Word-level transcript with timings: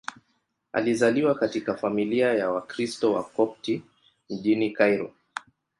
Alizaliwa 0.73 1.35
katika 1.35 1.77
familia 1.77 2.33
ya 2.33 2.49
Wakristo 2.51 3.13
Wakopti 3.13 3.83
mjini 4.29 4.71
Kairo. 4.71 5.13